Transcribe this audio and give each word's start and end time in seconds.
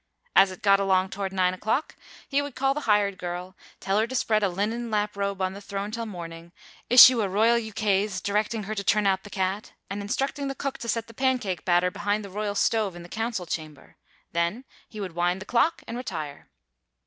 As 0.35 0.49
it 0.49 0.63
got 0.63 0.79
along 0.79 1.09
toward 1.11 1.31
9 1.31 1.53
o'clock, 1.53 1.95
he 2.27 2.41
would 2.41 2.55
call 2.55 2.73
the 2.73 2.79
hired 2.89 3.19
girl, 3.19 3.55
tell 3.79 3.99
her 3.99 4.07
to 4.07 4.15
spread 4.15 4.41
a 4.41 4.49
linen 4.49 4.89
lap 4.89 5.15
robe 5.15 5.43
on 5.43 5.53
the 5.53 5.61
throne 5.61 5.91
till 5.91 6.07
morning, 6.07 6.53
issue 6.89 7.21
a 7.21 7.29
royal 7.29 7.55
ukase 7.59 8.19
directing 8.19 8.63
her 8.63 8.73
to 8.73 8.83
turn 8.83 9.05
out 9.05 9.21
the 9.21 9.29
cat, 9.29 9.73
and 9.91 10.01
instructing 10.01 10.47
the 10.47 10.55
cook 10.55 10.79
to 10.79 10.89
set 10.89 11.05
the 11.05 11.13
pancake 11.13 11.65
batter 11.65 11.91
behind 11.91 12.25
the 12.25 12.31
royal 12.31 12.55
stove 12.55 12.95
in 12.95 13.03
the 13.03 13.09
council 13.09 13.45
chamber, 13.45 13.95
then 14.31 14.65
he 14.89 14.99
would 14.99 15.13
wind 15.13 15.39
the 15.39 15.45
clock 15.45 15.83
and 15.87 15.97
retire. 15.97 16.49